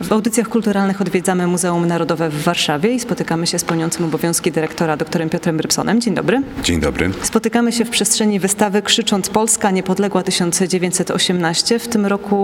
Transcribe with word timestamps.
W 0.00 0.12
audycjach 0.12 0.48
kulturalnych 0.48 1.00
odwiedzamy 1.00 1.46
Muzeum 1.46 1.86
Narodowe 1.86 2.30
w 2.30 2.42
Warszawie 2.42 2.94
i 2.94 3.00
spotykamy 3.00 3.46
się 3.46 3.58
z 3.58 3.64
pełniącym 3.64 4.04
obowiązki 4.04 4.52
dyrektora 4.52 4.96
dr 4.96 5.30
Piotrem 5.30 5.60
Rybsonem. 5.60 6.00
Dzień 6.00 6.14
dobry. 6.14 6.42
Dzień 6.62 6.80
dobry. 6.80 7.10
Spotykamy 7.22 7.72
się 7.72 7.84
w 7.84 7.90
przestrzeni 7.90 8.40
wystawy 8.40 8.82
Krzycząc 8.82 9.28
Polska 9.28 9.70
niepodległa 9.70 10.22
1918. 10.22 11.78
W 11.78 11.88
tym 11.88 12.06
roku 12.06 12.36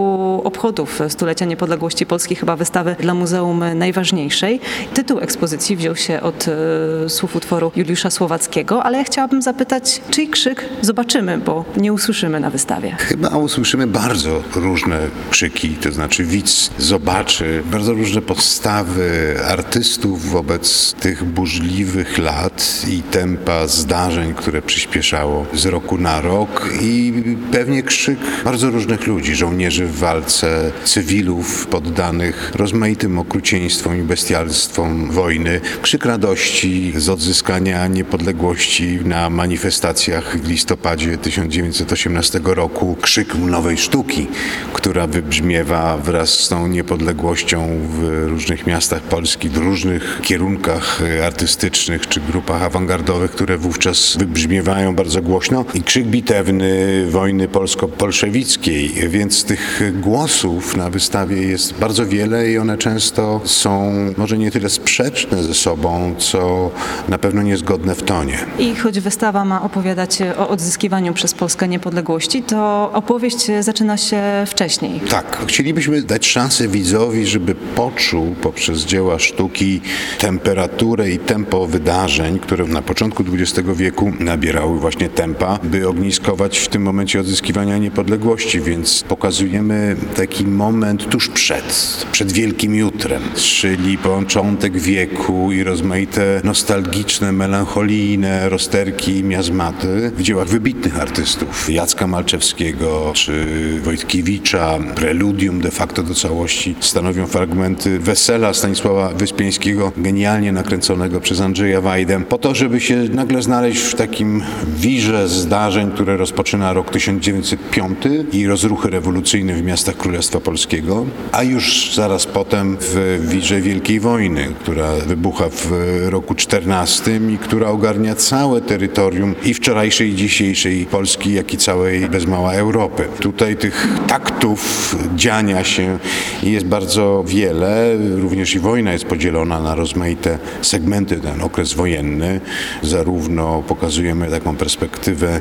obchodów 0.45 1.01
stulecia 1.09 1.45
niepodległości 1.45 2.07
Polski 2.07 2.37
chyba 2.37 2.57
wystawy 2.57 2.97
dla 3.01 3.15
muzeum 3.15 3.65
najważniejszej. 3.75 4.61
Tytuł 4.95 5.19
ekspozycji 5.19 5.77
wziął 5.77 5.97
się 5.97 6.21
od 6.21 6.47
e, 6.49 7.09
słów 7.09 7.37
utworu 7.37 7.73
Juliusza 7.77 8.11
Słowackiego, 8.11 8.83
ale 8.83 8.99
ja 8.99 9.05
chciałabym 9.05 9.43
zapytać, 9.43 10.01
czyj 10.11 10.29
krzyk 10.29 10.65
zobaczymy, 10.83 11.39
bo 11.39 11.65
nie 11.77 11.93
usłyszymy 11.93 12.41
na 12.41 12.51
wystawie. 12.51 12.97
Chyba 12.99 13.29
usłyszymy 13.29 13.87
bardzo 13.87 14.43
różne 14.55 14.99
krzyki, 15.31 15.69
to 15.69 15.93
znaczy 15.93 16.25
widz 16.25 16.71
zobaczy 16.79 17.40
bardzo 17.65 17.93
różne 17.93 18.23
podstawy 18.23 19.37
artystów 19.49 20.31
wobec 20.31 20.93
tych 20.93 21.25
burzliwych 21.25 22.19
lat 22.19 22.83
i 22.89 23.03
tempa 23.03 23.67
zdarzeń, 23.67 24.35
które 24.35 24.63
przyspieszało 24.63 25.47
z 25.55 25.67
roku 25.67 25.99
na 25.99 26.21
rok 26.21 26.71
i 26.83 27.13
pewnie 27.53 27.83
krzyk 27.83 28.19
bardzo 28.45 28.71
różnych 28.71 29.07
ludzi, 29.07 29.35
żołnierzy 29.35 29.87
w 29.87 29.99
walce, 29.99 30.73
cywilów 30.85 31.67
poddanych 31.67 32.53
rozmaitym 32.55 33.19
okrucieństwom 33.19 33.99
i 33.99 34.03
bestialstwom 34.03 35.11
wojny, 35.11 35.61
krzyk 35.83 36.05
radości 36.05 36.93
z 36.97 37.09
odzyskania 37.09 37.87
niepodległości 37.87 38.99
na 39.05 39.31
manifestacjach 39.31 40.39
w 40.39 40.49
listopadzie 40.49 41.19
1918 41.19 42.41
roku, 42.45 42.97
krzyk 43.01 43.35
nowej 43.35 43.79
sztuki, 43.79 44.27
która 44.73 45.07
wybrzmiewa 45.07 45.97
wraz 45.97 46.31
z 46.31 46.49
tą 46.49 46.67
niepodległością 46.67 47.30
w 47.35 48.27
różnych 48.29 48.67
miastach 48.67 49.03
Polski, 49.03 49.49
w 49.49 49.57
różnych 49.57 50.21
kierunkach 50.23 51.03
artystycznych 51.25 52.09
czy 52.09 52.21
grupach 52.21 52.63
awangardowych, 52.63 53.31
które 53.31 53.59
wówczas 53.59 54.17
wybrzmiewają 54.17 54.95
bardzo 54.95 55.23
głośno 55.23 55.65
i 55.75 55.83
krzyk 55.83 56.07
bitewny 56.07 57.07
wojny 57.11 57.49
polsko-bolszewickiej, 57.49 58.89
więc 59.09 59.45
tych 59.45 59.83
głosów 60.01 60.77
na 60.77 60.91
wystawie 60.91 61.43
jest 61.43 61.75
bardzo 61.75 62.07
wiele 62.07 62.51
i 62.51 62.59
one 62.59 62.79
często 62.79 63.41
są 63.45 63.93
może 64.17 64.39
nie 64.39 64.51
tyle 64.51 64.71
sprzeczne 64.71 65.43
ze 65.43 65.55
sobą, 65.55 66.15
co 66.19 66.71
na 67.09 67.19
pewno 67.19 67.43
niezgodne 67.43 67.95
w 67.95 68.03
tonie. 68.03 68.39
I 68.59 68.75
choć 68.75 69.01
wystawa 69.01 69.45
ma 69.45 69.63
opowiadać 69.63 70.19
o 70.39 70.49
odzyskiwaniu 70.49 71.15
przez 71.15 71.35
Polskę 71.35 71.69
niepodległości, 71.69 72.43
to 72.43 72.91
opowieść 72.93 73.47
zaczyna 73.61 73.97
się 73.97 74.23
wcześniej. 74.47 75.01
Tak, 75.01 75.39
chcielibyśmy 75.47 76.03
dać 76.03 76.27
szansę 76.27 76.69
widzowi 76.69 77.20
żeby 77.27 77.55
poczuł 77.55 78.35
poprzez 78.43 78.85
dzieła 78.85 79.19
sztuki 79.19 79.81
temperaturę 80.19 81.11
i 81.11 81.19
tempo 81.19 81.67
wydarzeń, 81.67 82.39
które 82.39 82.65
na 82.65 82.83
początku 82.83 83.25
XX 83.33 83.69
wieku 83.75 84.13
nabierały 84.21 84.79
właśnie 84.79 85.09
tempa, 85.09 85.59
by 85.63 85.89
ogniskować 85.89 86.59
w 86.59 86.69
tym 86.69 86.83
momencie 86.83 87.21
odzyskiwania 87.21 87.79
niepodległości, 87.79 88.61
więc 88.61 89.05
pokazujemy 89.09 89.97
taki 90.17 90.47
moment 90.47 91.09
tuż 91.09 91.29
przed, 91.29 91.97
przed 92.13 92.33
Wielkim 92.33 92.75
Jutrem, 92.75 93.23
czyli 93.35 93.99
początek 93.99 94.79
wieku 94.79 95.53
i 95.53 95.63
rozmaite 95.63 96.41
nostalgiczne, 96.45 97.33
melancholijne 97.33 98.49
rozterki 98.49 99.17
i 99.17 99.25
miazmaty 99.25 100.13
w 100.17 100.23
dziełach 100.23 100.49
wybitnych 100.49 101.01
artystów, 101.01 101.71
Jacka 101.71 102.07
Malczewskiego 102.07 103.13
czy 103.15 103.47
Wojtkiewicza, 103.83 104.79
preludium 104.95 105.61
de 105.61 105.71
facto 105.71 106.03
do 106.03 106.15
całości 106.15 106.75
stanowi 106.81 107.10
stanowią 107.11 107.27
fragmenty 107.27 107.99
wesela 107.99 108.55
Stanisława 108.55 109.09
Wyspiańskiego, 109.09 109.93
genialnie 109.97 110.53
nakręconego 110.53 111.21
przez 111.21 111.41
Andrzeja 111.41 111.81
Wajdę, 111.81 112.25
po 112.25 112.39
to, 112.39 112.55
żeby 112.55 112.81
się 112.81 112.97
nagle 112.97 113.43
znaleźć 113.43 113.81
w 113.81 113.95
takim 113.95 114.43
wirze 114.77 115.29
zdarzeń, 115.29 115.93
które 115.93 116.17
rozpoczyna 116.17 116.73
rok 116.73 116.91
1905 116.91 117.99
i 118.33 118.47
rozruchy 118.47 118.91
rewolucyjne 118.91 119.55
w 119.55 119.63
miastach 119.63 119.97
Królestwa 119.97 120.41
Polskiego, 120.41 121.07
a 121.33 121.43
już 121.43 121.95
zaraz 121.95 122.27
potem 122.27 122.77
w 122.81 123.19
wirze 123.29 123.61
Wielkiej 123.61 124.01
Wojny, 124.01 124.49
która 124.61 124.93
wybucha 124.97 125.45
w 125.49 125.73
roku 126.09 126.35
14 126.35 127.21
i 127.35 127.39
która 127.39 127.69
ogarnia 127.69 128.15
całe 128.15 128.61
terytorium 128.61 129.35
i 129.45 129.55
wczorajszej 129.55 130.09
i 130.11 130.17
dzisiejszej 130.17 130.87
Polski, 130.87 131.33
jak 131.33 131.55
i 131.55 131.59
całej 131.59 132.09
bez 132.09 132.27
mała 132.27 132.53
Europy. 132.53 133.05
Tutaj 133.21 133.57
tych 133.57 133.89
taktów 134.07 134.97
dziania 135.17 135.65
się 135.65 135.99
jest 136.43 136.67
bardzo 136.67 137.00
bardzo 137.01 137.25
wiele. 137.27 137.97
Również 138.17 138.55
i 138.55 138.59
wojna 138.59 138.93
jest 138.93 139.05
podzielona 139.05 139.61
na 139.61 139.75
rozmaite 139.75 140.39
segmenty. 140.63 141.17
Ten 141.17 141.43
okres 141.43 141.75
wojenny 141.75 142.41
zarówno 142.83 143.63
pokazujemy 143.69 144.31
taką 144.31 144.57
perspektywę 144.57 145.41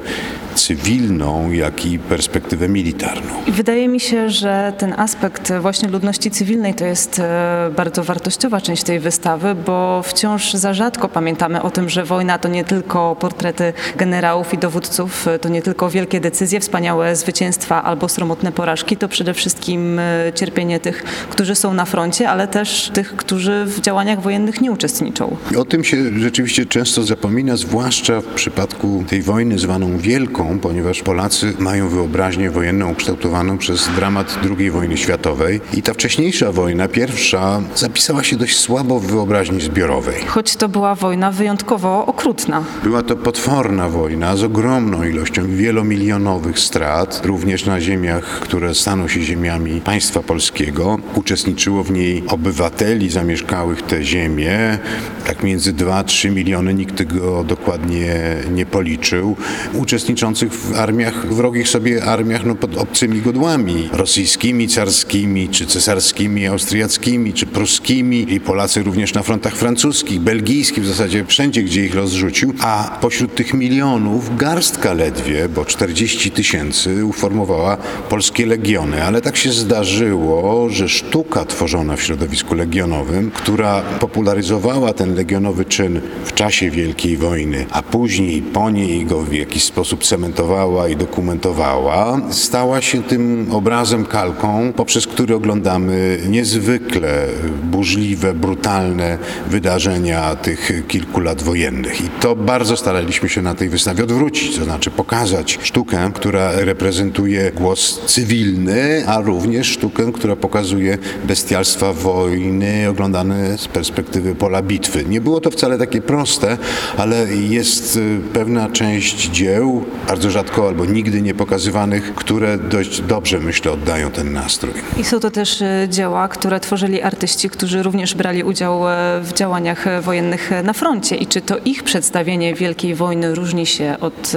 cywilną, 0.55 1.51
jak 1.51 1.85
i 1.85 1.99
perspektywę 1.99 2.69
militarną. 2.69 3.31
Wydaje 3.47 3.87
mi 3.87 3.99
się, 3.99 4.29
że 4.29 4.73
ten 4.77 4.93
aspekt 4.97 5.53
właśnie 5.61 5.89
ludności 5.89 6.31
cywilnej 6.31 6.73
to 6.73 6.85
jest 6.85 7.19
e, 7.19 7.71
bardzo 7.75 8.03
wartościowa 8.03 8.61
część 8.61 8.83
tej 8.83 8.99
wystawy, 8.99 9.55
bo 9.55 10.01
wciąż 10.03 10.53
za 10.53 10.73
rzadko 10.73 11.09
pamiętamy 11.09 11.61
o 11.61 11.71
tym, 11.71 11.89
że 11.89 12.03
wojna 12.03 12.37
to 12.37 12.49
nie 12.49 12.63
tylko 12.63 13.15
portrety 13.15 13.73
generałów 13.95 14.53
i 14.53 14.57
dowódców, 14.57 15.27
to 15.41 15.49
nie 15.49 15.61
tylko 15.61 15.89
wielkie 15.89 16.19
decyzje, 16.19 16.59
wspaniałe 16.59 17.15
zwycięstwa 17.15 17.83
albo 17.83 18.09
sromotne 18.09 18.51
porażki, 18.51 18.97
to 18.97 19.07
przede 19.07 19.33
wszystkim 19.33 19.99
e, 19.99 20.31
cierpienie 20.35 20.79
tych, 20.79 21.03
którzy 21.29 21.48
są 21.55 21.73
na 21.73 21.85
froncie, 21.85 22.29
ale 22.29 22.47
też 22.47 22.91
tych, 22.93 23.15
którzy 23.15 23.65
w 23.65 23.81
działaniach 23.81 24.21
wojennych 24.21 24.61
nie 24.61 24.71
uczestniczą. 24.71 25.37
O 25.57 25.65
tym 25.65 25.83
się 25.83 26.19
rzeczywiście 26.19 26.65
często 26.65 27.03
zapomina, 27.03 27.57
zwłaszcza 27.57 28.21
w 28.21 28.25
przypadku 28.25 29.03
tej 29.07 29.21
wojny 29.21 29.59
zwaną 29.59 29.97
Wielką, 29.97 30.59
ponieważ 30.59 31.01
Polacy 31.01 31.53
mają 31.59 31.89
wyobraźnię 31.89 32.51
wojenną 32.51 32.91
ukształtowaną 32.91 33.57
przez 33.57 33.89
dramat 33.95 34.39
II 34.57 34.71
wojny 34.71 34.97
światowej 34.97 35.61
i 35.73 35.81
ta 35.81 35.93
wcześniejsza 35.93 36.51
wojna, 36.51 36.87
pierwsza, 36.87 37.61
zapisała 37.75 38.23
się 38.23 38.35
dość 38.35 38.59
słabo 38.59 38.99
w 38.99 39.05
wyobraźni 39.05 39.61
zbiorowej. 39.61 40.21
Choć 40.27 40.55
to 40.55 40.69
była 40.69 40.95
wojna 40.95 41.31
wyjątkowo 41.31 42.05
okrutna. 42.05 42.63
Była 42.83 43.03
to 43.03 43.15
potworna 43.15 43.89
wojna 43.89 44.35
z 44.35 44.43
ogromną 44.43 45.03
ilością 45.03 45.47
wielomilionowych 45.47 46.59
strat, 46.59 47.21
również 47.25 47.65
na 47.65 47.81
ziemiach, 47.81 48.25
które 48.25 48.75
staną 48.75 49.07
się 49.07 49.21
ziemiami 49.21 49.81
państwa 49.81 50.19
polskiego. 50.19 50.97
Uczestniczyło 51.39 51.83
w 51.83 51.91
niej 51.91 52.23
obywateli 52.27 53.09
zamieszkałych 53.09 53.81
te 53.81 54.03
ziemie, 54.03 54.79
tak 55.25 55.43
między 55.43 55.73
2-3 55.73 56.31
miliony, 56.31 56.73
nikt 56.73 56.95
tego 56.97 57.43
dokładnie 57.43 58.35
nie 58.51 58.65
policzył. 58.65 59.35
Uczestniczący 59.73 60.49
w 60.49 60.73
armiach, 60.75 61.33
wrogich 61.33 61.69
sobie 61.69 62.03
armiach 62.03 62.45
no, 62.45 62.55
pod 62.55 62.77
obcymi 62.77 63.21
godłami, 63.21 63.89
rosyjskimi, 63.91 64.67
carskimi, 64.67 65.49
czy 65.49 65.65
cesarskimi, 65.65 66.47
austriackimi, 66.47 67.33
czy 67.33 67.45
pruskimi. 67.45 68.33
I 68.33 68.39
Polacy 68.39 68.83
również 68.83 69.13
na 69.13 69.23
frontach 69.23 69.55
francuskich, 69.55 70.19
belgijskich, 70.19 70.83
w 70.83 70.87
zasadzie 70.87 71.25
wszędzie, 71.25 71.63
gdzie 71.63 71.85
ich 71.85 71.95
rozrzucił, 71.95 72.53
a 72.61 72.97
pośród 73.01 73.35
tych 73.35 73.53
milionów 73.53 74.37
garstka 74.37 74.93
ledwie, 74.93 75.49
bo 75.49 75.65
40 75.65 76.31
tysięcy 76.31 77.05
uformowała 77.05 77.77
polskie 78.09 78.45
legiony, 78.45 79.03
ale 79.03 79.21
tak 79.21 79.37
się 79.37 79.51
zdarzyło, 79.51 80.69
że 80.69 80.89
sztuka 81.29 81.45
tworzona 81.45 81.95
w 81.95 82.01
środowisku 82.01 82.55
legionowym, 82.55 83.31
która 83.31 83.81
popularyzowała 83.81 84.93
ten 84.93 85.15
legionowy 85.15 85.65
czyn 85.65 86.01
w 86.25 86.33
czasie 86.33 86.71
Wielkiej 86.71 87.17
Wojny, 87.17 87.65
a 87.71 87.81
później 87.81 88.41
po 88.41 88.69
niej 88.69 89.05
go 89.05 89.21
w 89.21 89.33
jakiś 89.33 89.63
sposób 89.63 90.03
cementowała, 90.03 90.89
i 90.89 90.95
dokumentowała, 90.95 92.21
stała 92.31 92.81
się 92.81 93.03
tym 93.03 93.47
obrazem, 93.51 94.05
kalką, 94.05 94.73
poprzez 94.73 95.07
który 95.07 95.35
oglądamy 95.35 96.19
niezwykle 96.29 97.25
burzliwe, 97.63 98.33
brutalne 98.33 99.17
wydarzenia 99.47 100.35
tych 100.35 100.71
kilku 100.87 101.19
lat 101.19 101.43
wojennych. 101.43 102.01
I 102.01 102.09
to 102.09 102.35
bardzo 102.35 102.77
staraliśmy 102.77 103.29
się 103.29 103.41
na 103.41 103.55
tej 103.55 103.69
wystawie 103.69 104.03
odwrócić, 104.03 104.57
to 104.57 104.63
znaczy 104.63 104.91
pokazać 104.91 105.59
sztukę, 105.61 106.11
która 106.13 106.51
reprezentuje 106.51 107.51
głos 107.51 108.01
cywilny, 108.05 109.03
a 109.07 109.21
również 109.21 109.67
sztukę, 109.67 110.11
która 110.13 110.35
pokazuje 110.35 110.97
bestialstwa 111.23 111.93
wojny 111.93 112.89
oglądane 112.89 113.57
z 113.57 113.67
perspektywy 113.67 114.35
pola 114.35 114.61
bitwy. 114.61 115.05
Nie 115.05 115.21
było 115.21 115.41
to 115.41 115.51
wcale 115.51 115.77
takie 115.77 116.01
proste, 116.01 116.57
ale 116.97 117.27
jest 117.33 117.95
y, 117.95 118.19
pewna 118.33 118.69
część 118.69 119.29
dzieł, 119.29 119.83
bardzo 120.07 120.31
rzadko 120.31 120.67
albo 120.67 120.85
nigdy 120.85 121.21
nie 121.21 121.33
pokazywanych, 121.33 122.15
które 122.15 122.57
dość 122.57 123.01
dobrze, 123.01 123.39
myślę, 123.39 123.71
oddają 123.71 124.11
ten 124.11 124.33
nastrój. 124.33 124.73
I 124.97 125.03
są 125.03 125.19
to 125.19 125.31
też 125.31 125.61
e, 125.61 125.87
dzieła, 125.89 126.27
które 126.27 126.59
tworzyli 126.59 127.01
artyści, 127.01 127.49
którzy 127.49 127.83
również 127.83 128.15
brali 128.15 128.43
udział 128.43 128.89
e, 128.89 129.21
w 129.23 129.33
działaniach 129.33 129.87
e, 129.87 130.01
wojennych 130.01 130.51
na 130.63 130.73
froncie. 130.73 131.15
I 131.15 131.27
czy 131.27 131.41
to 131.41 131.57
ich 131.65 131.83
przedstawienie 131.83 132.55
Wielkiej 132.55 132.95
Wojny 132.95 133.35
różni 133.35 133.65
się 133.65 133.95
od 134.01 134.33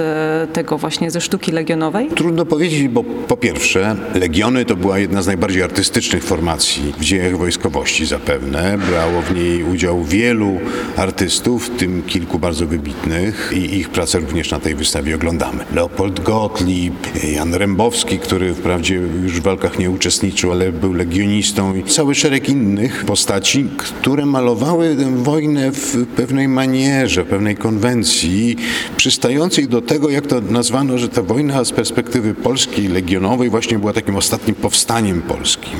tego 0.53 0.77
właśnie 0.77 1.11
ze 1.11 1.21
sztuki 1.21 1.51
legionowej? 1.51 2.07
Trudno 2.07 2.45
powiedzieć, 2.45 2.87
bo 2.87 3.03
po 3.03 3.37
pierwsze, 3.37 3.95
Legiony 4.15 4.65
to 4.65 4.75
była 4.75 4.99
jedna 4.99 5.21
z 5.21 5.27
najbardziej 5.27 5.63
artystycznych 5.63 6.23
formacji 6.23 6.62
w 6.97 7.03
dziejach 7.03 7.37
wojskowości 7.37 8.05
zapewne. 8.05 8.77
Brało 8.89 9.21
w 9.21 9.35
niej 9.35 9.63
udział 9.63 10.03
wielu 10.03 10.59
artystów, 10.97 11.67
w 11.67 11.77
tym 11.77 12.03
kilku 12.03 12.39
bardzo 12.39 12.67
wybitnych 12.67 13.51
i 13.55 13.77
ich 13.77 13.89
pracę 13.89 14.19
również 14.19 14.51
na 14.51 14.59
tej 14.59 14.75
wystawie 14.75 15.15
oglądamy. 15.15 15.65
Leopold 15.75 16.19
Gottlieb, 16.19 17.23
Jan 17.33 17.53
Rembowski, 17.53 18.19
który 18.19 18.53
wprawdzie 18.53 18.95
już 18.95 19.39
w 19.39 19.43
walkach 19.43 19.79
nie 19.79 19.91
uczestniczył, 19.91 20.51
ale 20.51 20.71
był 20.71 20.93
legionistą 20.93 21.75
i 21.75 21.83
cały 21.83 22.15
szereg 22.15 22.49
innych 22.49 23.05
postaci, 23.05 23.69
które 23.77 24.25
malowały 24.25 24.95
wojnę 25.15 25.71
w 25.71 26.05
pewnej 26.15 26.47
manierze, 26.47 27.25
pewnej 27.25 27.55
konwencji, 27.55 28.55
przystającej 28.97 29.67
do 29.67 29.81
tego, 29.81 30.09
jak 30.09 30.27
to 30.27 30.41
nazwano, 30.41 30.97
że 30.97 31.09
ta 31.09 31.21
wojna 31.21 31.63
z 31.63 31.71
perspektywy 31.71 32.33
polskiej 32.33 32.87
legionowej 32.87 33.49
właśnie 33.49 33.79
była 33.79 33.93
takim 33.93 34.15
ostatnim 34.15 34.55
powstaniem 34.55 35.21
polskim. 35.21 35.73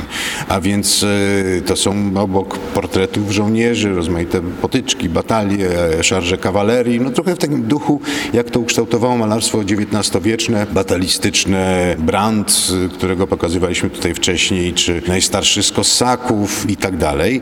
A 0.47 0.61
więc 0.61 0.72
e, 0.81 1.61
to 1.61 1.75
są 1.75 2.11
obok 2.15 2.57
portretów 2.57 3.31
żołnierzy, 3.31 3.95
rozmaite 3.95 4.41
potyczki, 4.61 5.09
batalie, 5.09 5.69
szarże 6.01 6.37
kawalerii, 6.37 6.99
no 6.99 7.11
trochę 7.11 7.35
w 7.35 7.39
takim 7.39 7.63
duchu, 7.63 8.01
jak 8.33 8.51
to 8.51 8.59
ukształtowało 8.59 9.17
malarstwo 9.17 9.59
XIX-wieczne, 9.59 10.67
batalistyczne, 10.73 11.95
Brandt, 11.99 12.71
którego 12.93 13.27
pokazywaliśmy 13.27 13.89
tutaj 13.89 14.13
wcześniej, 14.13 14.73
czy 14.73 15.01
najstarszy 15.07 15.63
z 15.63 15.71
Kosaków 15.71 16.69
i 16.69 16.77
tak 16.77 16.97
dalej. 16.97 17.41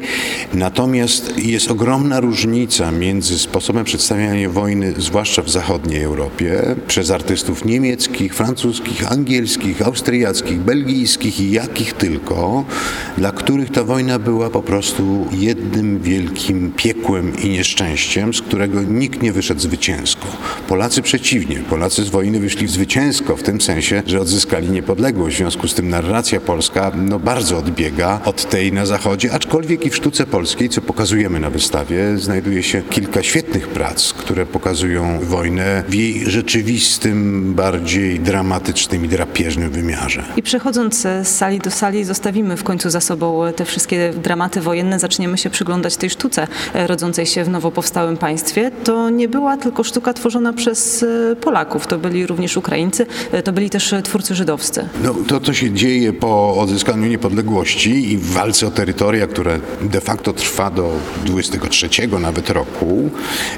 Natomiast 0.54 1.38
jest 1.38 1.72
ogromna 1.72 2.20
różnica 2.20 2.92
między 2.92 3.40
sposobem 3.40 3.86
przedstawiania 3.86 4.50
wojny, 4.50 4.94
zwłaszcza 4.98 5.42
w 5.42 5.50
zachodniej 5.50 6.04
Europie, 6.04 6.76
przez 6.88 7.12
artystów 7.12 7.66
niemieckich, 7.66 8.36
francuskich, 8.36 9.12
angielskich, 9.12 9.82
austriackich, 9.82 10.60
belgijskich 10.60 11.40
i 11.40 11.52
jakich 11.52 11.94
tylko, 11.94 12.66
dla 13.22 13.32
których 13.32 13.72
ta 13.72 13.84
wojna 13.84 14.20
była 14.20 14.50
po 14.50 14.62
prostu 14.62 15.28
jednym 15.32 16.02
wielkim 16.02 16.72
piekłem 16.76 17.42
i 17.44 17.50
nieszczęściem, 17.50 18.34
z 18.34 18.42
którego 18.42 18.82
nikt 18.84 19.22
nie 19.22 19.34
wyszedł 19.34 19.62
zwycięsko. 19.62 20.28
Polacy 20.68 21.02
przeciwnie. 21.02 21.60
Polacy 21.70 22.04
z 22.04 22.10
wojny 22.10 22.40
wyszli 22.40 22.68
zwycięsko 22.68 23.38
w 23.38 23.44
tym 23.44 23.62
sensie, 23.62 24.04
że 24.06 24.20
odzyskali 24.20 24.70
niepodległość. 24.70 25.36
W 25.36 25.38
związku 25.38 25.68
z 25.68 25.74
tym 25.74 25.90
narracja 25.90 26.40
polska 26.40 26.92
no, 26.96 27.20
bardzo 27.20 27.58
odbiega 27.58 28.22
od 28.26 28.50
tej 28.50 28.74
na 28.74 28.86
zachodzie, 28.86 29.34
aczkolwiek 29.34 29.86
i 29.86 29.90
w 29.90 29.96
sztuce 29.96 30.26
polskiej, 30.26 30.70
co 30.70 30.82
pokazujemy 30.82 31.40
na 31.40 31.50
wystawie, 31.50 32.18
znajduje 32.18 32.64
się 32.64 32.82
kilka 32.82 33.24
świetnych 33.24 33.68
prac, 33.68 34.14
które 34.14 34.46
pokazują 34.46 35.20
wojnę 35.20 35.84
w 35.90 35.94
jej 35.94 36.30
rzeczywistym, 36.30 37.54
bardziej 37.54 38.20
dramatycznym 38.20 39.06
i 39.06 39.08
drapieżnym 39.08 39.72
wymiarze. 39.72 40.24
I 40.38 40.44
przechodząc 40.44 41.02
z 41.02 41.28
sali 41.28 41.60
do 41.60 41.72
sali, 41.72 42.04
zostawimy 42.04 42.58
w 42.58 42.64
końcu 42.64 42.90
za 42.90 43.02
sobą 43.02 43.11
te 43.56 43.66
wszystkie 43.66 44.14
dramaty 44.24 44.62
wojenne, 44.62 45.00
zaczniemy 45.00 45.38
się 45.38 45.50
przyglądać 45.50 45.98
tej 45.98 46.10
sztuce 46.10 46.48
rodzącej 46.74 47.26
się 47.26 47.44
w 47.44 47.50
nowo 47.50 47.72
powstałym 47.72 48.18
państwie. 48.18 48.72
To 48.84 49.10
nie 49.10 49.28
była 49.28 49.58
tylko 49.58 49.84
sztuka 49.84 50.14
tworzona 50.14 50.54
przez 50.54 51.04
e, 51.04 51.36
Polaków, 51.36 51.88
to 51.88 51.98
byli 51.98 52.28
również 52.28 52.58
Ukraińcy, 52.58 53.06
e, 53.32 53.44
to 53.44 53.54
byli 53.54 53.70
też 53.70 53.94
twórcy 54.04 54.36
żydowscy. 54.36 54.88
No, 55.04 55.16
to, 55.28 55.40
co 55.40 55.54
się 55.54 55.72
dzieje 55.72 56.14
po 56.14 56.56
odzyskaniu 56.58 57.08
niepodległości 57.08 58.12
i 58.12 58.18
w 58.18 58.32
walce 58.32 58.68
o 58.68 58.72
terytoria, 58.72 59.28
które 59.28 59.60
de 59.82 60.02
facto 60.02 60.34
trwa 60.34 60.72
do 60.72 60.92
23 61.26 61.90
nawet 62.20 62.50
roku, 62.50 63.10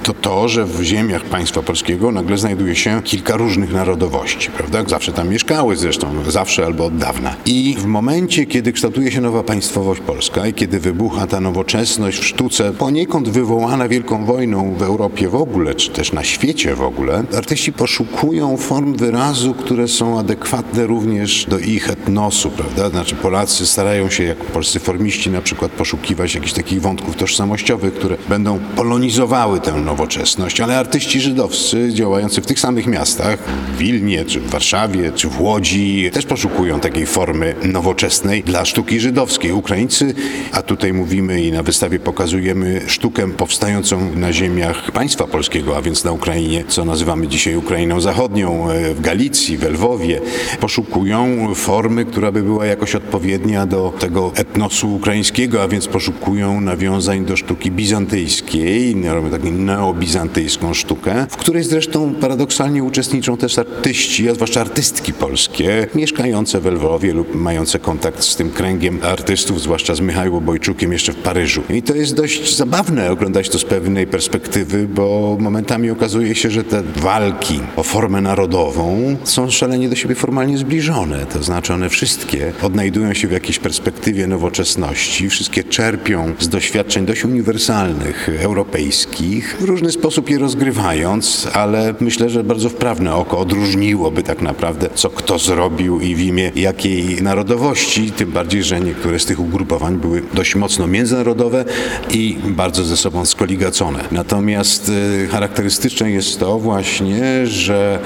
to 0.04 0.14
to, 0.14 0.48
że 0.48 0.66
w 0.66 0.82
ziemiach 0.82 1.24
państwa 1.24 1.62
polskiego 1.62 2.12
nagle 2.12 2.38
znajduje 2.38 2.76
się 2.76 3.02
kilka 3.04 3.38
różnych 3.38 3.74
narodowości, 3.74 4.50
prawda? 4.52 4.84
Zawsze 4.88 5.12
tam 5.12 5.30
mieszkały 5.30 5.76
zresztą, 5.76 6.08
zawsze 6.28 6.66
albo 6.66 6.86
od 6.86 6.98
dawna. 6.98 7.36
I 7.46 7.76
w 7.80 7.86
momencie, 7.86 8.46
kiedy 8.46 8.74
kształtuje 8.74 9.12
się 9.12 9.22
nowa 9.22 9.43
państwowość 9.44 10.02
polska 10.02 10.48
i 10.48 10.54
kiedy 10.54 10.80
wybucha 10.80 11.28
ta 11.28 11.40
nowoczesność 11.40 12.20
w 12.20 12.26
sztuce, 12.26 12.74
poniekąd 12.74 13.30
wywołana 13.30 13.88
Wielką 13.88 14.26
Wojną 14.26 14.74
w 14.78 14.82
Europie 14.82 15.30
w 15.30 15.36
ogóle, 15.36 15.76
czy 15.76 15.90
też 15.90 16.14
na 16.14 16.24
świecie 16.24 16.76
w 16.76 16.82
ogóle, 16.82 17.24
artyści 17.38 17.74
poszukują 17.74 18.58
form 18.58 18.96
wyrazu, 18.96 19.54
które 19.54 19.88
są 19.88 20.20
adekwatne 20.20 20.88
również 20.88 21.46
do 21.50 21.60
ich 21.60 21.90
etnosu, 21.90 22.52
prawda? 22.52 22.90
Znaczy 22.90 23.16
Polacy 23.16 23.66
starają 23.66 24.10
się, 24.10 24.24
jak 24.24 24.38
polscy 24.38 24.80
formiści 24.80 25.30
na 25.30 25.42
przykład, 25.42 25.72
poszukiwać 25.72 26.36
jakichś 26.36 26.54
takich 26.54 26.82
wątków 26.82 27.16
tożsamościowych, 27.16 27.94
które 27.94 28.18
będą 28.30 28.60
polonizowały 28.76 29.60
tę 29.60 29.72
nowoczesność, 29.74 30.62
ale 30.62 30.80
artyści 30.80 31.22
żydowscy 31.22 31.94
działający 31.94 32.42
w 32.42 32.46
tych 32.46 32.60
samych 32.60 32.88
miastach, 32.88 33.40
w 33.74 33.78
Wilnie, 33.78 34.26
czy 34.26 34.40
w 34.40 34.50
Warszawie, 34.50 35.12
czy 35.16 35.28
w 35.28 35.42
Łodzi, 35.42 36.12
też 36.14 36.26
poszukują 36.26 36.80
takiej 36.80 37.06
formy 37.06 37.56
nowoczesnej 37.64 38.44
dla 38.44 38.66
sztuki 38.66 39.00
żydowskiej. 39.00 39.33
Ukraińcy, 39.54 40.14
a 40.52 40.62
tutaj 40.62 40.94
mówimy 40.94 41.44
i 41.44 41.52
na 41.52 41.64
wystawie 41.64 42.00
pokazujemy 42.00 42.82
sztukę 42.88 43.32
powstającą 43.32 44.16
na 44.16 44.34
ziemiach 44.34 44.92
państwa 44.92 45.28
polskiego, 45.28 45.78
a 45.78 45.82
więc 45.82 46.04
na 46.04 46.12
Ukrainie, 46.12 46.64
co 46.68 46.86
nazywamy 46.86 47.28
dzisiaj 47.28 47.56
Ukrainą 47.56 48.02
Zachodnią, 48.02 48.70
e, 48.70 48.94
w 48.94 49.02
Galicji, 49.02 49.58
w 49.58 49.64
Lwowie, 49.64 50.22
poszukują 50.60 51.54
formy, 51.56 52.06
która 52.06 52.32
by 52.32 52.44
była 52.44 52.66
jakoś 52.66 52.96
odpowiednia 52.96 53.66
do 53.66 53.94
tego 54.00 54.32
etnosu 54.36 54.96
ukraińskiego, 54.96 55.64
a 55.64 55.68
więc 55.68 55.88
poszukują 55.88 56.62
nawiązań 56.62 57.26
do 57.26 57.38
sztuki 57.38 57.72
bizantyjskiej, 57.72 58.96
taką 59.32 59.52
neobizantyjską 59.52 60.74
sztukę, 60.74 61.26
w 61.30 61.38
której 61.38 61.64
zresztą 61.64 62.16
paradoksalnie 62.16 62.84
uczestniczą 62.84 63.38
też 63.38 63.60
artyści, 63.60 64.30
a 64.30 64.34
zwłaszcza 64.34 64.62
artystki 64.62 65.14
polskie, 65.14 65.88
mieszkające 65.96 66.60
w 66.60 66.66
Lwowie 66.66 67.14
lub 67.14 67.36
mające 67.36 67.80
kontakt 67.80 68.24
z 68.24 68.36
tym 68.36 68.52
kręgiem 68.52 69.00
artystów, 69.24 69.62
zwłaszcza 69.62 69.96
z 69.96 70.00
Michałem 70.00 70.46
Bojczukiem 70.46 70.94
jeszcze 70.94 71.14
w 71.14 71.16
Paryżu. 71.16 71.64
I 71.70 71.82
to 71.82 71.96
jest 71.96 72.16
dość 72.16 72.56
zabawne 72.56 73.12
oglądać 73.12 73.50
to 73.50 73.60
z 73.60 73.64
pewnej 73.64 74.08
perspektywy, 74.08 74.88
bo 74.88 75.38
momentami 75.40 75.90
okazuje 75.90 76.36
się, 76.36 76.50
że 76.50 76.64
te 76.64 76.84
walki 76.96 77.60
o 77.76 77.84
formę 77.84 78.22
narodową 78.22 79.16
są 79.24 79.50
szalenie 79.50 79.90
do 79.90 79.96
siebie 79.96 80.16
formalnie 80.16 80.58
zbliżone. 80.58 81.26
To 81.26 81.44
znaczy 81.44 81.74
one 81.74 81.90
wszystkie 81.90 82.54
odnajdują 82.62 83.14
się 83.14 83.28
w 83.28 83.32
jakiejś 83.32 83.60
perspektywie 83.60 84.28
nowoczesności, 84.28 85.30
wszystkie 85.30 85.64
czerpią 85.64 86.34
z 86.40 86.50
doświadczeń 86.50 87.06
dość 87.06 87.26
uniwersalnych, 87.26 88.30
europejskich, 88.40 89.58
w 89.60 89.64
różny 89.64 89.92
sposób 89.92 90.30
je 90.30 90.38
rozgrywając, 90.38 91.48
ale 91.54 91.94
myślę, 92.00 92.30
że 92.30 92.44
bardzo 92.44 92.70
wprawne 92.70 93.16
oko 93.16 93.40
odróżniłoby 93.40 94.24
tak 94.24 94.42
naprawdę, 94.42 94.90
co 94.96 95.10
kto 95.10 95.40
zrobił 95.40 96.00
i 96.00 96.16
w 96.16 96.20
imię 96.20 96.52
jakiej 96.56 97.22
narodowości, 97.22 98.12
tym 98.12 98.32
bardziej, 98.32 98.64
że 98.64 98.80
niektóre 98.80 99.13
z 99.20 99.26
tych 99.26 99.40
ugrupowań 99.40 99.98
były 99.98 100.22
dość 100.34 100.56
mocno 100.56 100.88
międzynarodowe 100.88 101.66
i 102.12 102.38
bardzo 102.46 102.84
ze 102.84 102.98
sobą 102.98 103.26
skoligacone. 103.26 104.00
Natomiast 104.12 104.90
y, 104.90 105.28
charakterystyczne 105.28 106.12
jest 106.12 106.40
to 106.40 106.60
właśnie, 106.60 107.48
że 107.48 108.00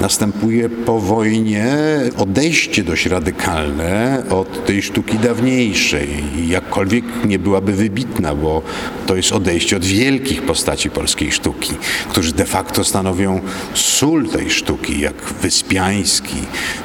następuje 0.00 0.68
po 0.68 1.00
wojnie 1.00 1.76
odejście 2.16 2.84
dość 2.84 3.06
radykalne 3.06 4.22
od 4.30 4.66
tej 4.66 4.82
sztuki 4.82 5.18
dawniejszej. 5.18 6.08
Jakkolwiek 6.48 7.04
nie 7.24 7.38
byłaby 7.38 7.72
wybitna, 7.72 8.34
bo 8.34 8.62
to 9.06 9.16
jest 9.16 9.32
odejście 9.32 9.76
od 9.76 9.84
wielkich 9.84 10.42
postaci 10.42 10.90
polskiej 10.90 11.32
sztuki, 11.32 11.74
którzy 12.08 12.32
de 12.32 12.44
facto 12.44 12.84
stanowią 12.84 13.40
sól 13.74 14.28
tej 14.28 14.50
sztuki, 14.50 15.00
jak 15.00 15.14
Wyspiański, 15.42 16.36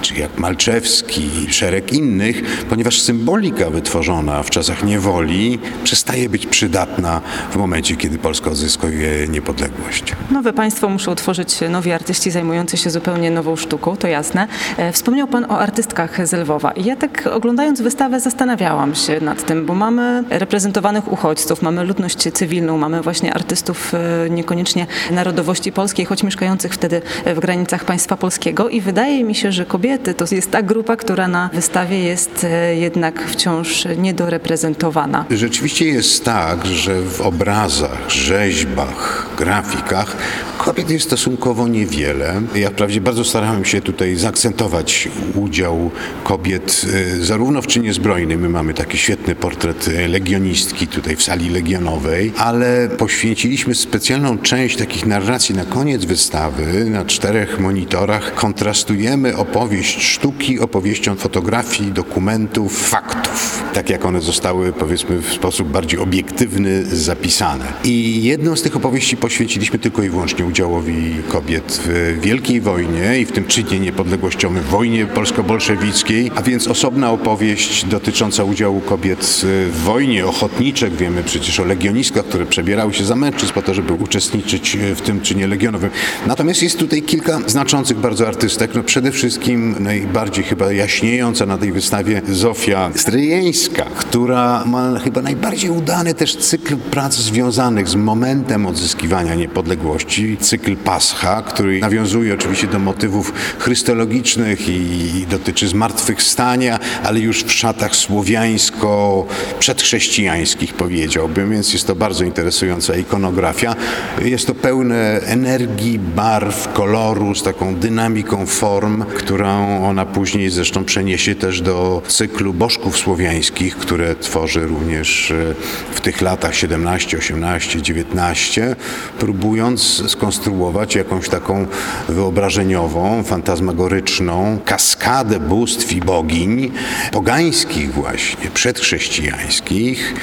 czy 0.02 0.16
jak 0.16 0.40
Malczewski, 0.40 1.30
szereg 1.50 1.94
innych, 1.94 2.66
ponieważ 2.70 3.02
symbolika 3.02 3.70
wytworzona 3.70 4.44
w 4.44 4.50
czasach 4.50 4.84
niewoli 4.84 5.60
przestaje 5.84 6.30
być 6.30 6.48
przydatna 6.48 7.22
w 7.52 7.56
momencie, 7.56 7.96
kiedy 7.96 8.18
Polska 8.18 8.50
odzyskuje 8.50 9.28
niepodległość. 9.28 10.04
Nowe 10.32 10.54
państwo 10.54 10.90
muszą 10.90 11.16
tworzyć 11.16 11.60
nowi 11.70 11.92
artyści 11.92 12.32
zajmujący 12.32 12.78
się 12.78 12.90
zupełnie 12.90 13.01
zupełnie 13.02 13.32
nową 13.32 13.56
sztuką, 13.56 13.96
to 13.98 14.08
jasne. 14.08 14.48
E, 14.78 14.92
wspomniał 14.92 15.28
Pan 15.28 15.46
o 15.46 15.60
artystkach 15.60 16.28
z 16.28 16.34
Lwowa. 16.34 16.72
I 16.72 16.86
ja 16.86 16.96
tak 16.96 17.30
oglądając 17.34 17.82
wystawę 17.82 18.20
zastanawiałam 18.20 18.96
się 18.96 19.20
nad 19.22 19.46
tym, 19.46 19.66
bo 19.66 19.76
mamy 19.76 20.24
reprezentowanych 20.30 21.12
uchodźców, 21.12 21.62
mamy 21.62 21.84
ludność 21.84 22.18
cywilną, 22.18 22.78
mamy 22.78 23.02
właśnie 23.02 23.34
artystów 23.34 23.94
e, 23.94 24.30
niekoniecznie 24.30 24.88
narodowości 25.12 25.72
polskiej, 25.72 26.06
choć 26.06 26.24
mieszkających 26.24 26.74
wtedy 26.74 27.02
w 27.26 27.40
granicach 27.40 27.86
państwa 27.86 28.18
polskiego 28.18 28.70
i 28.70 28.82
wydaje 28.82 29.24
mi 29.24 29.36
się, 29.36 29.52
że 29.52 29.66
kobiety 29.66 30.14
to 30.14 30.26
jest 30.32 30.52
ta 30.52 30.62
grupa, 30.62 30.96
która 30.96 31.28
na 31.28 31.50
wystawie 31.54 32.00
jest 32.00 32.44
e, 32.44 32.76
jednak 32.76 33.22
wciąż 33.22 33.88
niedoreprezentowana. 33.98 35.26
Rzeczywiście 35.30 35.86
jest 35.86 36.26
tak, 36.26 36.66
że 36.66 37.02
w 37.02 37.22
obrazach, 37.22 38.10
rzeźbach, 38.10 39.31
grafikach 39.42 40.16
kobiet 40.58 40.90
jest 40.90 41.06
stosunkowo 41.06 41.68
niewiele. 41.68 42.42
Ja 42.56 42.70
wprawdzie 42.70 43.02
bardzo 43.02 43.24
starałem 43.24 43.66
się 43.66 43.82
tutaj 43.82 44.16
zaakcentować 44.16 45.10
udział 45.36 45.92
kobiet 46.24 46.82
e, 47.20 47.24
zarówno 47.24 47.62
w 47.62 47.68
czynie 47.68 47.94
zbrojnym. 47.94 48.42
My 48.42 48.50
mamy 48.50 48.74
taki 48.74 48.98
świetny 48.98 49.36
portret 49.36 49.90
legionistki 50.10 50.88
tutaj 50.88 51.16
w 51.16 51.24
sali 51.24 51.50
legionowej, 51.50 52.34
ale 52.38 52.90
poświęciliśmy 52.98 53.76
specjalną 53.76 54.38
część 54.38 54.78
takich 54.78 55.06
narracji 55.06 55.56
na 55.56 55.66
koniec 55.66 56.06
wystawy, 56.06 56.86
na 56.86 57.06
czterech 57.06 57.60
monitorach. 57.60 58.36
Kontrastujemy 58.36 59.38
opowieść 59.38 60.02
sztuki 60.02 60.60
opowieścią 60.60 61.16
fotografii, 61.16 61.92
dokumentów, 61.92 62.90
faktów. 62.90 63.64
Tak 63.74 63.90
jak 63.90 64.06
one 64.06 64.22
zostały 64.22 64.74
powiedzmy 64.74 65.22
w 65.22 65.34
sposób 65.34 65.68
bardziej 65.68 66.00
obiektywny 66.00 66.86
zapisane. 66.86 67.66
I 67.84 68.24
jedną 68.24 68.56
z 68.56 68.62
tych 68.62 68.76
opowieści 68.76 69.18
poświęciliśmy 69.32 69.80
tylko 69.80 70.04
i 70.04 70.10
wyłącznie 70.10 70.46
udziałowi 70.46 71.16
kobiet 71.30 71.82
w 71.86 72.20
Wielkiej 72.22 72.62
Wojnie 72.62 73.20
i 73.20 73.26
w 73.26 73.32
tym 73.32 73.46
czynie 73.46 73.80
niepodległościowym, 73.80 74.64
wojnie 74.64 75.06
polsko-bolszewickiej, 75.06 76.32
a 76.36 76.42
więc 76.42 76.68
osobna 76.68 77.12
opowieść 77.12 77.86
dotycząca 77.86 78.44
udziału 78.44 78.82
kobiet 78.82 79.42
w 79.44 79.82
wojnie, 79.84 80.26
ochotniczek, 80.26 80.96
wiemy 80.96 81.24
przecież 81.24 81.60
o 81.60 81.66
legionistkach, 81.66 82.26
które 82.26 82.46
przebierały 82.46 82.94
się 82.94 83.06
za 83.06 83.16
mężczyzn 83.16 83.54
po 83.54 83.62
to, 83.62 83.74
żeby 83.74 83.94
uczestniczyć 83.94 84.78
w 84.96 85.02
tym 85.02 85.22
czynie 85.22 85.48
legionowym. 85.48 85.90
Natomiast 86.28 86.64
jest 86.64 86.80
tutaj 86.80 87.02
kilka 87.02 87.40
znaczących 87.48 87.98
bardzo 87.98 88.28
artystek. 88.28 88.76
No 88.76 88.84
przede 88.84 89.12
wszystkim 89.12 89.76
najbardziej 89.80 90.44
chyba 90.44 90.72
jaśniejąca 90.72 91.46
na 91.46 91.58
tej 91.58 91.72
wystawie 91.72 92.22
Zofia 92.30 92.92
Stryjeńska, 92.96 93.86
która 93.86 94.66
ma 94.66 95.00
chyba 95.00 95.22
najbardziej 95.22 95.70
udany 95.70 96.14
też 96.14 96.36
cykl 96.36 96.78
prac 96.78 97.16
związanych 97.16 97.88
z 97.88 97.96
momentem 97.96 98.66
odzyskiwania 98.66 99.21
niepodległości. 99.24 100.38
Cykl 100.38 100.76
Pascha, 100.76 101.42
który 101.42 101.80
nawiązuje 101.80 102.34
oczywiście 102.34 102.68
do 102.68 102.80
motywów 102.80 103.34
chrystologicznych 103.60 104.70
i 104.70 105.26
dotyczy 105.30 105.68
zmartwychwstania, 105.68 106.80
ale 107.04 107.20
już 107.20 107.44
w 107.44 107.52
szatach 107.52 107.96
słowiańsko-przedchrześcijańskich 107.96 110.74
powiedziałbym, 110.74 111.52
więc 111.52 111.74
jest 111.74 111.88
to 111.88 111.96
bardzo 111.96 112.24
interesująca 112.24 112.96
ikonografia. 112.96 113.76
Jest 114.22 114.48
to 114.48 114.56
pełne 114.56 115.22
energii, 115.26 116.00
barw, 116.00 116.74
koloru, 116.74 117.36
z 117.36 117.44
taką 117.44 117.76
dynamiką 117.76 118.46
form, 118.46 119.06
którą 119.06 119.86
ona 119.86 120.06
później 120.06 120.50
zresztą 120.50 120.86
przeniesie 120.86 121.36
też 121.36 121.62
do 121.62 122.02
cyklu 122.08 122.54
bożków 122.54 122.98
słowiańskich, 122.98 123.78
które 123.78 124.16
tworzy 124.16 124.68
również 124.68 125.32
e, 125.32 125.56
w 125.92 126.02
tych 126.02 126.22
latach 126.22 126.56
17, 126.56 127.18
18, 127.18 127.82
19, 127.82 128.76
próbując 129.20 130.12
skonstruować 130.12 130.96
jakąś 130.96 131.30
taką 131.30 131.66
wyobrażeniową, 132.10 133.24
fantazmagoryczną 133.24 134.60
kaskadę 134.66 135.40
bóstw 135.40 135.94
i 135.94 136.02
bogiń, 136.02 136.72
pogańskich 137.12 137.94
właśnie, 137.94 138.52
przedchrześcijańskich, 138.54 140.14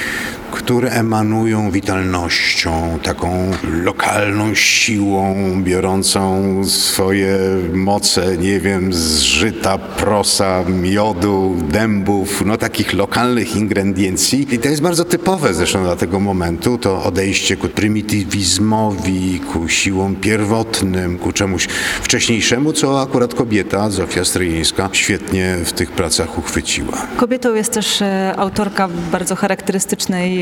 które 0.51 0.89
emanują 0.89 1.71
witalnością, 1.71 2.99
taką 3.03 3.51
lokalną 3.83 4.53
siłą, 4.55 5.35
biorącą 5.63 6.43
swoje 6.65 7.37
moce, 7.73 8.37
nie 8.37 8.59
wiem, 8.59 8.93
z 8.93 9.19
żyta, 9.19 9.77
prosa, 9.77 10.63
miodu, 10.63 11.55
dębów, 11.69 12.43
no 12.45 12.57
takich 12.57 12.93
lokalnych 12.93 13.55
ingrediencji. 13.55 14.47
I 14.55 14.59
to 14.59 14.67
jest 14.67 14.81
bardzo 14.81 15.05
typowe 15.05 15.53
zresztą 15.53 15.83
dla 15.83 15.95
tego 15.95 16.19
momentu, 16.19 16.77
to 16.77 17.03
odejście 17.03 17.57
ku 17.57 17.67
prymitywizmowi, 17.67 19.39
ku 19.53 19.67
siłom 19.67 20.15
pierwotnym, 20.15 21.17
ku 21.17 21.31
czemuś 21.31 21.67
wcześniejszemu, 22.01 22.73
co 22.73 23.01
akurat 23.01 23.33
kobieta, 23.33 23.89
Zofia 23.89 24.25
Stryjeńska, 24.25 24.89
świetnie 24.91 25.55
w 25.65 25.73
tych 25.73 25.91
pracach 25.91 26.37
uchwyciła. 26.37 27.07
Kobietą 27.17 27.55
jest 27.55 27.73
też 27.73 28.01
e, 28.01 28.33
autorka 28.37 28.89
bardzo 29.11 29.35
charakterystycznej 29.35 30.38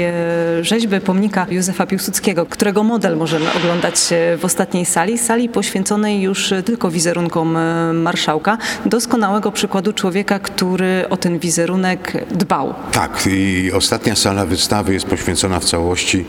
rzeźby 0.62 1.00
pomnika 1.00 1.46
Józefa 1.50 1.86
Piłsudskiego, 1.86 2.46
którego 2.46 2.84
model 2.84 3.18
możemy 3.18 3.46
oglądać 3.54 3.96
w 4.38 4.46
ostatniej 4.46 4.86
sali, 4.86 5.18
sali 5.18 5.50
poświęconej 5.50 6.22
już 6.22 6.54
tylko 6.66 6.92
wizerunkom 6.92 7.58
e, 7.58 7.94
marszałka, 7.94 8.58
doskonałego 8.86 9.52
przykładu 9.52 9.94
człowieka, 9.94 10.40
który 10.40 11.06
o 11.10 11.18
ten 11.18 11.40
wizerunek 11.40 12.26
dbał. 12.32 12.74
Tak, 12.92 13.24
i 13.32 13.72
ostatnia 13.74 14.16
sala 14.16 14.46
wystawy 14.46 14.94
jest 14.94 15.06
poświęcona 15.06 15.60
w 15.60 15.66
całości 15.66 16.26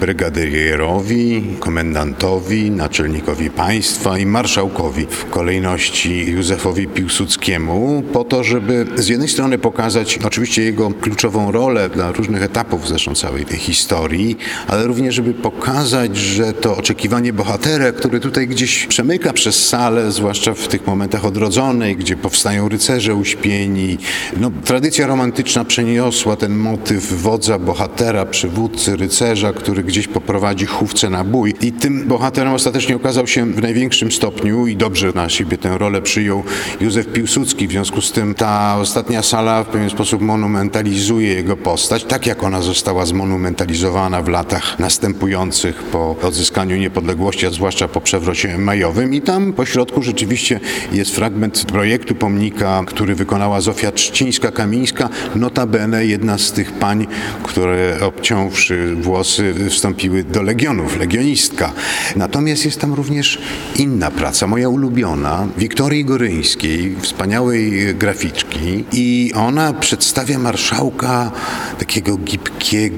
brygadierowi, 0.00 1.42
komendantowi, 1.60 2.70
naczelnikowi 2.70 3.50
państwa 3.50 4.18
i 4.18 4.26
marszałkowi. 4.26 5.06
W 5.10 5.30
kolejności 5.30 6.30
Józefowi 6.30 6.86
Piłsudskiemu, 6.86 8.02
po 8.12 8.24
to, 8.24 8.44
żeby 8.44 8.86
z 8.96 9.08
jednej 9.08 9.28
strony 9.28 9.58
pokazać 9.58 10.18
oczywiście 10.24 10.62
jego 10.62 10.90
kluczową 10.90 11.52
rolę 11.52 11.88
dla 11.88 12.12
różnych 12.12 12.42
etapów 12.42 12.88
zresztą 12.88 13.09
całej 13.14 13.44
tej 13.44 13.58
historii, 13.58 14.36
ale 14.68 14.86
również, 14.86 15.14
żeby 15.14 15.34
pokazać, 15.34 16.16
że 16.16 16.52
to 16.52 16.76
oczekiwanie 16.76 17.32
bohatera, 17.32 17.92
który 17.92 18.20
tutaj 18.20 18.48
gdzieś 18.48 18.86
przemyka 18.86 19.32
przez 19.32 19.68
salę, 19.68 20.12
zwłaszcza 20.12 20.54
w 20.54 20.68
tych 20.68 20.86
momentach 20.86 21.24
odrodzonej, 21.24 21.96
gdzie 21.96 22.16
powstają 22.16 22.68
rycerze 22.68 23.14
uśpieni. 23.14 23.98
No, 24.36 24.50
tradycja 24.64 25.06
romantyczna 25.06 25.64
przeniosła 25.64 26.36
ten 26.36 26.56
motyw 26.56 27.22
wodza, 27.22 27.58
bohatera, 27.58 28.26
przywódcy, 28.26 28.96
rycerza, 28.96 29.52
który 29.52 29.82
gdzieś 29.82 30.08
poprowadzi 30.08 30.66
chówce 30.66 31.10
na 31.10 31.24
bój. 31.24 31.54
I 31.60 31.72
tym 31.72 32.08
bohaterem 32.08 32.52
ostatecznie 32.52 32.96
okazał 32.96 33.26
się 33.26 33.52
w 33.52 33.62
największym 33.62 34.12
stopniu 34.12 34.66
i 34.66 34.76
dobrze 34.76 35.12
na 35.14 35.28
siebie 35.28 35.58
tę 35.58 35.78
rolę 35.78 36.02
przyjął 36.02 36.42
Józef 36.80 37.06
Piłsudski. 37.06 37.68
W 37.68 37.70
związku 37.70 38.00
z 38.00 38.12
tym 38.12 38.34
ta 38.34 38.76
ostatnia 38.80 39.22
sala 39.22 39.64
w 39.64 39.66
pewien 39.66 39.90
sposób 39.90 40.22
monumentalizuje 40.22 41.34
jego 41.34 41.56
postać, 41.56 42.04
tak 42.04 42.26
jak 42.26 42.42
ona 42.42 42.62
została 42.62 42.99
zmonumentalizowana 43.06 44.22
w 44.22 44.28
latach 44.28 44.78
następujących 44.78 45.82
po 45.82 46.16
odzyskaniu 46.22 46.76
niepodległości, 46.76 47.46
a 47.46 47.50
zwłaszcza 47.50 47.88
po 47.88 48.00
przewrocie 48.00 48.58
majowym. 48.58 49.14
I 49.14 49.20
tam 49.20 49.52
po 49.52 49.66
środku 49.66 50.02
rzeczywiście 50.02 50.60
jest 50.92 51.14
fragment 51.14 51.64
projektu 51.64 52.14
pomnika, 52.14 52.82
który 52.86 53.14
wykonała 53.14 53.60
Zofia 53.60 53.90
Trzcińska-Kamińska, 53.90 55.08
notabene 55.34 56.06
jedna 56.06 56.38
z 56.38 56.52
tych 56.52 56.72
pań, 56.72 57.06
które 57.42 57.98
obciąwszy 58.00 58.96
włosy 58.96 59.54
wstąpiły 59.70 60.24
do 60.24 60.42
legionów, 60.42 60.98
legionistka. 60.98 61.72
Natomiast 62.16 62.64
jest 62.64 62.80
tam 62.80 62.94
również 62.94 63.38
inna 63.76 64.10
praca, 64.10 64.46
moja 64.46 64.68
ulubiona, 64.68 65.48
Wiktorii 65.58 66.04
Goryńskiej, 66.04 66.96
wspaniałej 67.00 67.94
graficzki 67.94 68.84
i 68.92 69.32
ona 69.34 69.72
przedstawia 69.72 70.38
marszałka 70.38 71.32
takiego 71.78 72.16
gibkiego, 72.16 72.89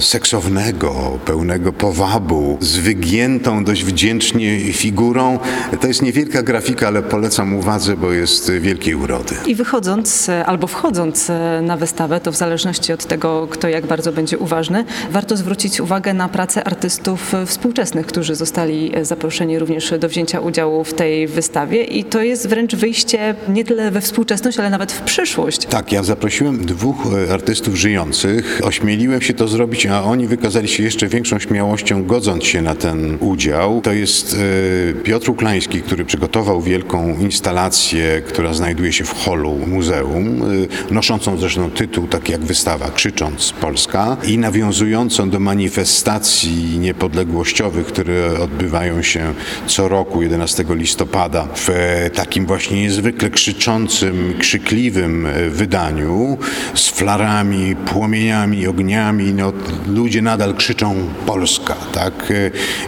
seksownego, 0.00 1.18
pełnego 1.24 1.72
powabu, 1.72 2.58
z 2.60 2.76
wygiętą 2.76 3.64
dość 3.64 3.84
wdzięcznie 3.84 4.72
figurą. 4.72 5.38
To 5.80 5.86
jest 5.88 6.02
niewielka 6.02 6.42
grafika, 6.42 6.86
ale 6.86 7.02
polecam 7.02 7.54
uwadze, 7.54 7.96
bo 7.96 8.12
jest 8.12 8.52
wielkiej 8.52 8.94
urody. 8.94 9.34
I 9.46 9.54
wychodząc 9.54 10.30
albo 10.46 10.66
wchodząc 10.66 11.30
na 11.62 11.76
wystawę, 11.76 12.20
to 12.20 12.32
w 12.32 12.36
zależności 12.36 12.92
od 12.92 13.04
tego, 13.04 13.48
kto 13.50 13.68
jak 13.68 13.86
bardzo 13.86 14.12
będzie 14.12 14.38
uważny, 14.38 14.84
warto 15.10 15.36
zwrócić 15.36 15.80
uwagę 15.80 16.14
na 16.14 16.28
pracę 16.28 16.64
artystów 16.64 17.32
współczesnych, 17.46 18.06
którzy 18.06 18.34
zostali 18.34 18.92
zaproszeni 19.02 19.58
również 19.58 19.94
do 19.98 20.08
wzięcia 20.08 20.40
udziału 20.40 20.84
w 20.84 20.94
tej 20.94 21.26
wystawie 21.26 21.84
i 21.84 22.04
to 22.04 22.22
jest 22.22 22.48
wręcz 22.48 22.74
wyjście 22.74 23.34
nie 23.48 23.64
tyle 23.64 23.90
we 23.90 24.00
współczesność, 24.00 24.58
ale 24.58 24.70
nawet 24.70 24.92
w 24.92 25.00
przyszłość. 25.00 25.66
Tak, 25.66 25.92
ja 25.92 26.02
zaprosiłem 26.02 26.66
dwóch 26.66 26.96
artystów 27.32 27.74
żyjących. 27.74 28.60
Ośmieliłem 28.64 29.07
ośmieliłem 29.08 29.26
się 29.26 29.34
to 29.34 29.48
zrobić, 29.48 29.86
a 29.86 30.04
oni 30.04 30.26
wykazali 30.26 30.68
się 30.68 30.82
jeszcze 30.82 31.08
większą 31.08 31.38
śmiałością, 31.38 32.04
godząc 32.04 32.44
się 32.44 32.62
na 32.62 32.74
ten 32.74 33.18
udział. 33.20 33.80
To 33.80 33.92
jest 33.92 34.36
e, 34.36 35.02
Piotr 35.02 35.30
Uklański, 35.30 35.82
który 35.82 36.04
przygotował 36.04 36.62
wielką 36.62 37.18
instalację, 37.20 38.22
która 38.26 38.54
znajduje 38.54 38.92
się 38.92 39.04
w 39.04 39.12
holu 39.12 39.58
muzeum, 39.66 40.42
e, 40.90 40.94
noszącą 40.94 41.38
zresztą 41.38 41.70
tytuł 41.70 42.06
tak 42.06 42.28
jak 42.28 42.40
wystawa 42.40 42.90
Krzycząc 42.90 43.52
Polska 43.52 44.16
i 44.26 44.38
nawiązującą 44.38 45.30
do 45.30 45.40
manifestacji 45.40 46.78
niepodległościowych, 46.78 47.86
które 47.86 48.40
odbywają 48.40 49.02
się 49.02 49.34
co 49.66 49.88
roku 49.88 50.22
11 50.22 50.64
listopada 50.70 51.48
w 51.54 51.70
takim 52.14 52.46
właśnie 52.46 52.82
niezwykle 52.82 53.30
krzyczącym, 53.30 54.34
krzykliwym 54.38 55.28
wydaniu 55.50 56.38
z 56.74 56.88
flarami, 56.88 57.76
płomieniami, 57.76 58.66
ogniami. 58.66 58.97
No, 59.34 59.52
ludzie 59.86 60.22
nadal 60.22 60.54
krzyczą 60.54 60.94
Polska, 61.26 61.74
tak? 61.92 62.32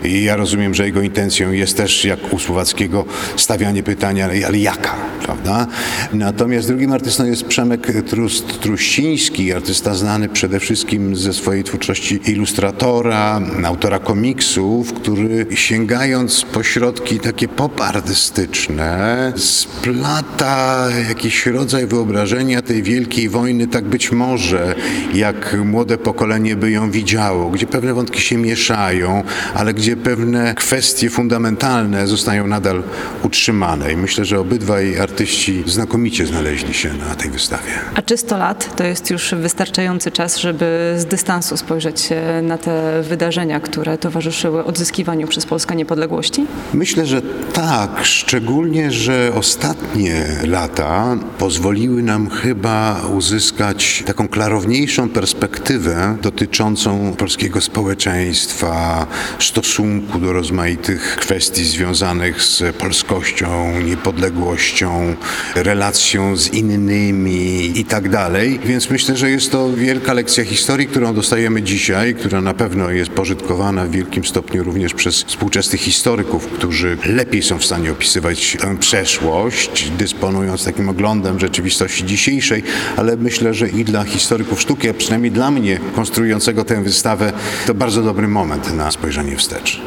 I 0.05 0.25
ja 0.25 0.37
rozumiem, 0.37 0.75
że 0.75 0.87
jego 0.87 1.03
intencją 1.03 1.53
jest 1.53 1.77
też, 1.77 2.05
jak 2.05 2.33
u 2.33 2.39
Słowackiego, 2.39 3.05
stawianie 3.37 3.83
pytania, 3.83 4.29
ale 4.47 4.59
jaka, 4.59 4.95
prawda? 5.23 5.67
Natomiast 6.13 6.69
drugim 6.69 6.93
artystą 6.93 7.25
jest 7.25 7.45
Przemek 7.45 7.87
Trust-Truściński, 7.87 9.53
artysta 9.53 9.95
znany 9.95 10.29
przede 10.29 10.61
wszystkim 10.61 11.17
ze 11.17 11.33
swojej 11.33 11.65
twórczości 11.65 12.21
ilustratora, 12.27 13.41
autora 13.65 13.99
komiksów, 13.99 14.93
który 14.93 15.47
sięgając 15.55 16.43
po 16.43 16.63
środki 16.63 17.21
takie 17.21 17.49
popartystyczne, 17.49 19.33
splata 19.37 20.89
jakiś 21.09 21.47
rodzaj 21.47 21.87
wyobrażenia 21.87 22.63
tej 22.63 22.83
wielkiej 22.83 23.29
wojny, 23.29 23.67
tak 23.67 23.85
być 23.85 24.13
może, 24.13 24.75
jak 25.15 25.57
młode 25.91 26.05
pokolenie 26.05 26.57
by 26.57 26.71
ją 26.71 26.91
widziało, 26.91 27.51
gdzie 27.51 27.67
pewne 27.67 27.95
wątki 27.95 28.21
się 28.21 28.37
mieszają, 28.37 29.23
ale 29.55 29.75
gdzie 29.75 29.97
pewne 29.97 30.55
kwestie 30.55 31.11
fundamentalne 31.11 32.07
zostają 32.07 32.47
nadal 32.47 32.83
utrzymane. 33.23 33.93
I 33.93 33.97
myślę, 33.97 34.25
że 34.25 34.41
obydwaj 34.41 34.99
artyści 34.99 35.65
znakomicie 35.67 36.27
znaleźli 36.27 36.75
się 36.75 36.91
na 37.09 37.15
tej 37.15 37.31
wystawie. 37.31 37.73
A 37.95 38.03
czy 38.03 38.17
100 38.17 38.39
lat 38.39 38.77
to 38.77 38.85
jest 38.85 39.11
już 39.11 39.35
wystarczający 39.35 40.11
czas, 40.11 40.39
żeby 40.39 40.95
z 40.99 41.05
dystansu 41.05 41.57
spojrzeć 41.57 42.09
na 42.43 42.59
te 42.59 43.03
wydarzenia, 43.03 43.61
które 43.61 43.99
towarzyszyły 43.99 44.65
odzyskiwaniu 44.65 45.29
przez 45.29 45.47
Polskę 45.47 45.77
niepodległości? 45.77 46.47
Myślę, 46.75 47.07
że 47.07 47.23
tak, 47.53 47.91
szczególnie, 48.03 48.91
że 48.91 49.33
ostatnie 49.35 50.27
lata 50.47 51.17
pozwoliły 51.39 52.03
nam 52.03 52.31
chyba 52.31 53.01
uzyskać 53.17 54.03
taką 54.07 54.29
klarowniejszą 54.29 55.09
perspektywę 55.09 55.80
dotyczącą 56.23 57.15
polskiego 57.19 57.61
społeczeństwa, 57.61 59.07
stosunku 59.39 60.19
do 60.19 60.33
rozmaitych 60.33 61.17
kwestii 61.21 61.65
związanych 61.65 62.43
z 62.43 62.77
polskością, 62.77 63.81
niepodległością, 63.81 65.17
relacją 65.55 66.37
z 66.37 66.49
innymi 66.49 67.79
i 67.81 67.85
tak 67.85 68.09
dalej. 68.09 68.61
Więc 68.65 68.91
myślę, 68.91 69.17
że 69.17 69.31
jest 69.31 69.53
to 69.53 69.73
wielka 69.73 70.13
lekcja 70.13 70.45
historii, 70.45 70.87
którą 70.87 71.15
dostajemy 71.15 71.63
dzisiaj, 71.63 72.15
która 72.15 72.41
na 72.41 72.55
pewno 72.55 72.91
jest 72.91 73.11
pożytkowana 73.11 73.85
w 73.85 73.91
wielkim 73.91 74.25
stopniu 74.25 74.65
również 74.65 74.95
przez 74.95 75.23
współczesnych 75.23 75.81
historyków, 75.81 76.47
którzy 76.47 76.97
lepiej 77.07 77.43
są 77.43 77.59
w 77.59 77.65
stanie 77.65 77.93
opisywać 77.93 78.57
tę 78.61 78.77
przeszłość, 78.79 79.91
dysponując 79.99 80.65
takim 80.65 80.89
oglądem 80.89 81.41
rzeczywistości 81.41 82.05
dzisiejszej, 82.07 82.63
ale 82.97 83.17
myślę, 83.17 83.55
że 83.55 83.69
i 83.69 83.85
dla 83.85 84.05
historyków 84.05 84.61
sztuki, 84.61 84.89
a 84.89 84.95
przynajmniej 84.95 85.33
dla 85.33 85.51
mnie, 85.51 85.70
konstruującego 85.95 86.65
tę 86.65 86.83
wystawę, 86.83 87.33
to 87.67 87.75
bardzo 87.75 88.03
dobry 88.03 88.29
moment 88.29 88.75
na 88.75 88.91
spojrzenie 88.91 89.37
wstecz. 89.37 89.83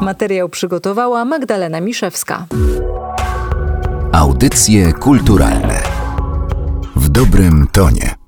Materiał 0.00 0.48
przygotowała 0.48 1.24
Magdalena 1.24 1.80
Miszewska. 1.80 2.46
Audycje 4.12 4.92
kulturalne 4.92 5.82
w 6.96 7.08
dobrym 7.08 7.66
tonie. 7.72 8.23